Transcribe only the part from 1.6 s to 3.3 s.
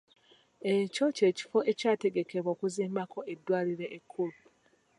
ekyategekebwa okuzimbako